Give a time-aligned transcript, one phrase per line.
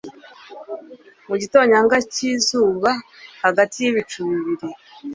[1.27, 2.91] Mu gitonyanga cyizuba
[3.43, 4.67] hagati yibicucu bibiri